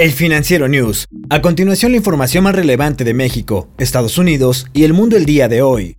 El 0.00 0.12
Financiero 0.12 0.66
News. 0.66 1.06
A 1.28 1.42
continuación 1.42 1.92
la 1.92 1.98
información 1.98 2.44
más 2.44 2.54
relevante 2.54 3.04
de 3.04 3.12
México, 3.12 3.68
Estados 3.76 4.16
Unidos 4.16 4.66
y 4.72 4.84
el 4.84 4.94
mundo 4.94 5.18
el 5.18 5.26
día 5.26 5.46
de 5.46 5.60
hoy. 5.60 5.94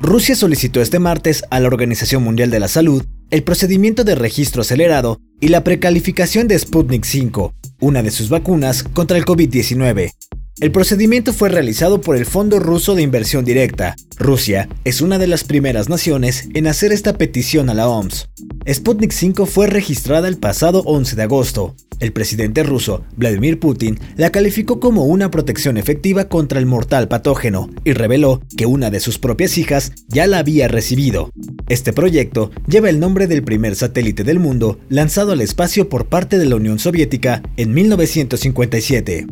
Rusia 0.00 0.36
solicitó 0.36 0.80
este 0.80 1.00
martes 1.00 1.42
a 1.50 1.58
la 1.58 1.66
Organización 1.66 2.22
Mundial 2.22 2.48
de 2.48 2.60
la 2.60 2.68
Salud 2.68 3.04
el 3.30 3.42
procedimiento 3.42 4.04
de 4.04 4.14
registro 4.14 4.62
acelerado 4.62 5.18
y 5.40 5.48
la 5.48 5.64
precalificación 5.64 6.46
de 6.46 6.60
Sputnik 6.60 7.04
5, 7.04 7.54
una 7.80 8.04
de 8.04 8.12
sus 8.12 8.28
vacunas 8.28 8.84
contra 8.84 9.18
el 9.18 9.24
COVID-19, 9.24 10.12
el 10.60 10.72
procedimiento 10.72 11.32
fue 11.32 11.48
realizado 11.48 12.02
por 12.02 12.16
el 12.16 12.26
Fondo 12.26 12.58
Ruso 12.58 12.94
de 12.94 13.02
Inversión 13.02 13.46
Directa. 13.46 13.96
Rusia 14.18 14.68
es 14.84 15.00
una 15.00 15.18
de 15.18 15.26
las 15.26 15.42
primeras 15.42 15.88
naciones 15.88 16.48
en 16.52 16.66
hacer 16.66 16.92
esta 16.92 17.16
petición 17.16 17.70
a 17.70 17.74
la 17.74 17.88
OMS. 17.88 18.28
Sputnik 18.70 19.12
5 19.12 19.46
fue 19.46 19.68
registrada 19.68 20.28
el 20.28 20.36
pasado 20.36 20.82
11 20.84 21.16
de 21.16 21.22
agosto. 21.22 21.76
El 21.98 22.12
presidente 22.12 22.62
ruso, 22.62 23.04
Vladimir 23.16 23.58
Putin, 23.58 23.98
la 24.16 24.30
calificó 24.30 24.80
como 24.80 25.04
una 25.04 25.30
protección 25.30 25.78
efectiva 25.78 26.28
contra 26.28 26.58
el 26.58 26.66
mortal 26.66 27.08
patógeno 27.08 27.70
y 27.84 27.94
reveló 27.94 28.42
que 28.56 28.66
una 28.66 28.90
de 28.90 29.00
sus 29.00 29.18
propias 29.18 29.56
hijas 29.56 29.92
ya 30.08 30.26
la 30.26 30.38
había 30.38 30.68
recibido. 30.68 31.30
Este 31.68 31.94
proyecto 31.94 32.50
lleva 32.66 32.90
el 32.90 33.00
nombre 33.00 33.26
del 33.26 33.42
primer 33.42 33.76
satélite 33.76 34.24
del 34.24 34.38
mundo 34.38 34.78
lanzado 34.90 35.32
al 35.32 35.40
espacio 35.40 35.88
por 35.88 36.06
parte 36.06 36.36
de 36.36 36.46
la 36.46 36.56
Unión 36.56 36.78
Soviética 36.78 37.42
en 37.56 37.72
1957. 37.72 39.26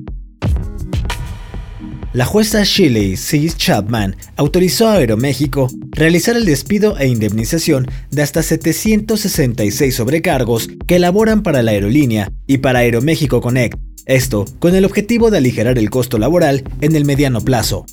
La 2.15 2.25
jueza 2.25 2.63
Shirley 2.65 3.19
C. 3.19 3.51
Chapman 3.55 4.17
autorizó 4.37 4.89
a 4.89 4.95
Aeroméxico 4.95 5.69
realizar 5.91 6.37
el 6.37 6.47
despido 6.47 6.97
e 6.99 7.07
indemnización 7.07 7.87
de 8.11 8.23
hasta 8.23 8.43
766 8.43 9.95
sobrecargos 9.95 10.71
que 10.87 10.97
elaboran 10.97 11.43
para 11.43 11.63
la 11.63 11.73
aerolínea 11.73 12.33
y 12.47 12.59
para 12.59 12.79
Aeroméxico 12.79 13.43
Connect, 13.43 13.79
esto 14.07 14.47
con 14.59 14.75
el 14.75 14.87
objetivo 14.87 15.31
de 15.31 15.37
aligerar 15.37 15.79
el 15.79 15.91
costo 15.91 16.17
laboral 16.17 16.65
en 16.81 16.97
el 16.97 17.05
mediano 17.05 17.43
plazo. 17.43 17.85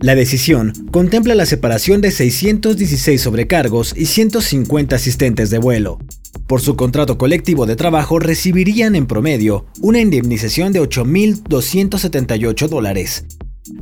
La 0.00 0.14
decisión 0.14 0.72
contempla 0.90 1.34
la 1.34 1.46
separación 1.46 2.00
de 2.00 2.10
616 2.10 3.20
sobrecargos 3.20 3.94
y 3.96 4.06
150 4.06 4.96
asistentes 4.96 5.50
de 5.50 5.58
vuelo. 5.58 5.98
Por 6.46 6.60
su 6.60 6.76
contrato 6.76 7.18
colectivo 7.18 7.66
de 7.66 7.76
trabajo 7.76 8.18
recibirían 8.18 8.96
en 8.96 9.06
promedio 9.06 9.66
una 9.80 10.00
indemnización 10.00 10.72
de 10.72 10.80
8.278 10.80 12.68
dólares, 12.68 13.26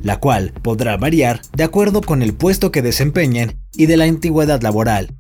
la 0.03 0.19
cual 0.19 0.53
podrá 0.63 0.97
variar 0.97 1.43
de 1.55 1.65
acuerdo 1.65 2.01
con 2.01 2.23
el 2.23 2.35
puesto 2.35 2.73
que 2.73 2.83
desempeñen 2.83 3.59
y 3.77 3.87
de 3.87 3.97
la 3.97 4.05
antigüedad 4.05 4.63
laboral. 4.63 5.15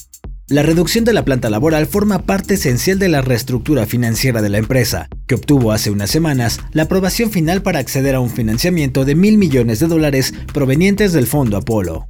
La 0.48 0.62
reducción 0.62 1.05
de 1.05 1.12
la 1.12 1.25
planta 1.25 1.50
laboral 1.50 1.86
forma 1.86 2.22
parte 2.22 2.55
esencial 2.55 3.00
de 3.00 3.08
la 3.08 3.20
reestructura 3.20 3.84
financiera 3.84 4.42
de 4.42 4.48
la 4.48 4.58
empresa, 4.58 5.08
que 5.27 5.34
obtuvo 5.34 5.72
hace 5.72 5.91
unas 5.91 6.08
semanas 6.08 6.61
la 6.70 6.84
aprobación 6.84 7.33
final 7.33 7.62
para 7.62 7.80
acceder 7.80 8.14
a 8.14 8.20
un 8.20 8.30
financiamiento 8.30 9.05
de 9.05 9.16
mil 9.16 9.38
millones 9.38 9.80
de 9.80 9.88
dólares 9.88 10.33
provenientes 10.53 11.12
del 11.12 11.27
Fondo 11.27 11.56
Apolo. 11.56 12.08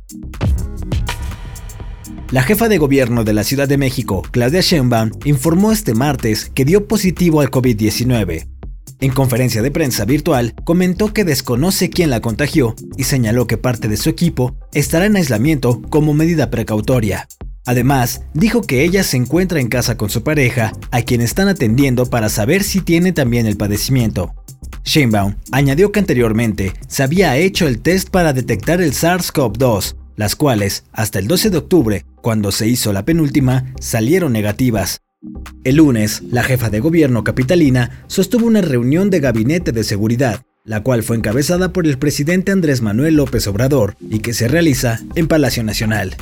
La 2.30 2.42
jefa 2.42 2.68
de 2.68 2.76
gobierno 2.76 3.24
de 3.24 3.32
la 3.32 3.42
Ciudad 3.42 3.68
de 3.68 3.78
México, 3.78 4.22
Claudia 4.32 4.60
Sheinbaum, 4.60 5.12
informó 5.24 5.72
este 5.72 5.94
martes 5.94 6.50
que 6.54 6.66
dio 6.66 6.86
positivo 6.86 7.40
al 7.40 7.50
COVID-19, 7.50 8.48
en 9.00 9.12
conferencia 9.12 9.60
de 9.60 9.70
prensa 9.70 10.06
virtual, 10.06 10.54
comentó 10.64 11.12
que 11.12 11.24
desconoce 11.24 11.90
quién 11.90 12.08
la 12.08 12.20
contagió 12.20 12.74
y 12.96 13.04
señaló 13.04 13.46
que 13.46 13.58
parte 13.58 13.88
de 13.88 13.98
su 13.98 14.08
equipo 14.08 14.56
estará 14.72 15.04
en 15.04 15.16
aislamiento 15.16 15.82
como 15.82 16.14
medida 16.14 16.50
precautoria. 16.50 17.28
Además, 17.66 18.22
dijo 18.32 18.62
que 18.62 18.84
ella 18.84 19.02
se 19.02 19.16
encuentra 19.16 19.60
en 19.60 19.68
casa 19.68 19.96
con 19.96 20.08
su 20.08 20.22
pareja, 20.22 20.72
a 20.92 21.02
quien 21.02 21.20
están 21.20 21.48
atendiendo 21.48 22.06
para 22.06 22.28
saber 22.28 22.62
si 22.62 22.80
tiene 22.80 23.12
también 23.12 23.46
el 23.46 23.56
padecimiento. 23.56 24.34
Sheinbaum 24.84 25.34
añadió 25.50 25.90
que 25.90 25.98
anteriormente 25.98 26.72
se 26.86 27.02
había 27.02 27.36
hecho 27.36 27.66
el 27.66 27.80
test 27.80 28.08
para 28.08 28.32
detectar 28.32 28.80
el 28.80 28.92
SARS-CoV-2, 28.92 29.96
las 30.14 30.36
cuales, 30.36 30.84
hasta 30.92 31.18
el 31.18 31.26
12 31.26 31.50
de 31.50 31.58
octubre, 31.58 32.06
cuando 32.22 32.52
se 32.52 32.68
hizo 32.68 32.92
la 32.92 33.04
penúltima, 33.04 33.74
salieron 33.80 34.32
negativas. 34.32 35.02
El 35.64 35.76
lunes, 35.76 36.22
la 36.30 36.44
jefa 36.44 36.70
de 36.70 36.80
gobierno 36.80 37.24
capitalina 37.24 38.04
sostuvo 38.06 38.46
una 38.46 38.60
reunión 38.60 39.10
de 39.10 39.20
gabinete 39.20 39.72
de 39.72 39.82
seguridad, 39.82 40.42
la 40.64 40.82
cual 40.82 41.02
fue 41.02 41.16
encabezada 41.16 41.72
por 41.72 41.86
el 41.86 41.98
presidente 41.98 42.52
Andrés 42.52 42.80
Manuel 42.80 43.16
López 43.16 43.46
Obrador 43.46 43.96
y 44.08 44.20
que 44.20 44.34
se 44.34 44.48
realiza 44.48 45.00
en 45.14 45.26
Palacio 45.26 45.64
Nacional. 45.64 46.16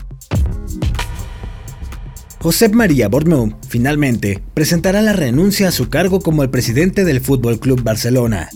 Josep 2.45 2.75
María 2.75 3.09
Bornum 3.09 3.55
finalmente 3.67 4.43
presentará 4.53 5.01
la 5.01 5.15
renuncia 5.15 5.69
a 5.69 5.73
su 5.73 5.89
cargo 5.89 6.21
como 6.21 6.43
el 6.43 6.51
presidente 6.51 7.03
del 7.03 7.23
Fútbol 7.23 7.59
Club 7.59 7.83
Barcelona. 7.83 8.51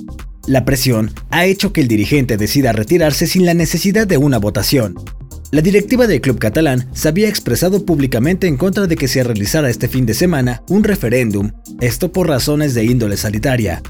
La 0.46 0.66
presión 0.66 1.10
ha 1.30 1.46
hecho 1.46 1.72
que 1.72 1.80
el 1.80 1.88
dirigente 1.88 2.36
decida 2.36 2.72
retirarse 2.72 3.26
sin 3.26 3.46
la 3.46 3.54
necesidad 3.54 4.06
de 4.06 4.18
una 4.18 4.36
votación, 4.36 4.94
la 5.52 5.62
directiva 5.62 6.06
del 6.06 6.20
club 6.20 6.38
catalán 6.38 6.90
se 6.92 7.08
había 7.08 7.30
expresado 7.30 7.86
públicamente 7.86 8.46
en 8.46 8.58
contra 8.58 8.86
de 8.86 8.96
que 8.96 9.08
se 9.08 9.24
realizara 9.24 9.70
este 9.70 9.88
fin 9.88 10.04
de 10.04 10.12
semana 10.12 10.62
un 10.68 10.84
referéndum, 10.84 11.52
esto 11.80 12.12
por 12.12 12.28
razones 12.28 12.74
de 12.74 12.84
índole 12.84 13.16
sanitaria. 13.16 13.80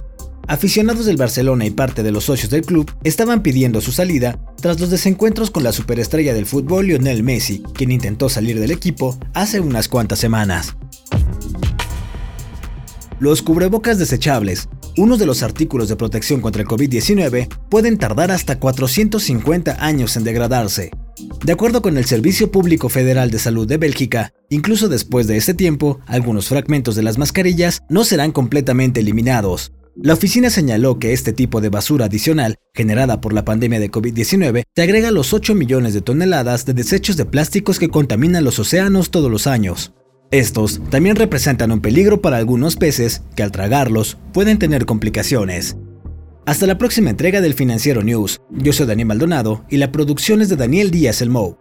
Aficionados 0.46 1.06
del 1.06 1.16
Barcelona 1.16 1.66
y 1.66 1.70
parte 1.70 2.04
de 2.04 2.12
los 2.12 2.22
socios 2.22 2.52
del 2.52 2.62
club 2.62 2.88
estaban 3.02 3.42
pidiendo 3.42 3.80
su 3.80 3.90
salida 3.90 4.38
tras 4.60 4.80
los 4.80 4.90
desencuentros 4.90 5.50
con 5.50 5.62
la 5.62 5.72
superestrella 5.72 6.34
del 6.34 6.46
fútbol 6.46 6.86
Lionel 6.86 7.22
Messi, 7.22 7.62
quien 7.74 7.92
intentó 7.92 8.28
salir 8.28 8.58
del 8.60 8.70
equipo 8.70 9.18
hace 9.34 9.60
unas 9.60 9.88
cuantas 9.88 10.18
semanas. 10.18 10.76
Los 13.20 13.42
cubrebocas 13.42 13.98
desechables, 13.98 14.68
uno 14.96 15.16
de 15.16 15.26
los 15.26 15.42
artículos 15.42 15.88
de 15.88 15.96
protección 15.96 16.40
contra 16.40 16.62
el 16.62 16.68
COVID-19, 16.68 17.48
pueden 17.68 17.98
tardar 17.98 18.30
hasta 18.30 18.58
450 18.58 19.84
años 19.84 20.16
en 20.16 20.24
degradarse, 20.24 20.90
de 21.44 21.52
acuerdo 21.52 21.82
con 21.82 21.98
el 21.98 22.04
Servicio 22.04 22.52
Público 22.52 22.88
Federal 22.88 23.30
de 23.30 23.38
Salud 23.38 23.66
de 23.66 23.76
Bélgica, 23.76 24.32
incluso 24.50 24.88
después 24.88 25.26
de 25.26 25.36
este 25.36 25.54
tiempo, 25.54 25.98
algunos 26.06 26.48
fragmentos 26.48 26.94
de 26.94 27.02
las 27.02 27.18
mascarillas 27.18 27.82
no 27.88 28.04
serán 28.04 28.32
completamente 28.32 29.00
eliminados. 29.00 29.72
La 30.00 30.14
oficina 30.14 30.48
señaló 30.48 31.00
que 31.00 31.12
este 31.12 31.32
tipo 31.32 31.60
de 31.60 31.70
basura 31.70 32.04
adicional, 32.04 32.60
generada 32.72 33.20
por 33.20 33.32
la 33.32 33.44
pandemia 33.44 33.80
de 33.80 33.90
COVID-19, 33.90 34.62
se 34.72 34.82
agrega 34.82 35.08
a 35.08 35.10
los 35.10 35.32
8 35.32 35.56
millones 35.56 35.92
de 35.92 36.02
toneladas 36.02 36.64
de 36.64 36.72
desechos 36.72 37.16
de 37.16 37.24
plásticos 37.24 37.80
que 37.80 37.88
contaminan 37.88 38.44
los 38.44 38.60
océanos 38.60 39.10
todos 39.10 39.28
los 39.28 39.48
años. 39.48 39.92
Estos 40.30 40.80
también 40.90 41.16
representan 41.16 41.72
un 41.72 41.80
peligro 41.80 42.22
para 42.22 42.36
algunos 42.36 42.76
peces 42.76 43.22
que 43.34 43.42
al 43.42 43.50
tragarlos 43.50 44.18
pueden 44.32 44.60
tener 44.60 44.86
complicaciones. 44.86 45.76
Hasta 46.46 46.68
la 46.68 46.78
próxima 46.78 47.10
entrega 47.10 47.40
del 47.40 47.54
Financiero 47.54 48.04
News. 48.04 48.40
Yo 48.50 48.72
soy 48.72 48.86
Daniel 48.86 49.08
Maldonado 49.08 49.64
y 49.68 49.78
la 49.78 49.90
producción 49.90 50.42
es 50.42 50.48
de 50.48 50.54
Daniel 50.54 50.92
Díaz 50.92 51.22
El 51.22 51.30
Mou. 51.30 51.56